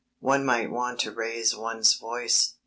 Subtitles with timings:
[0.21, 2.55] One might want to raise one's voice.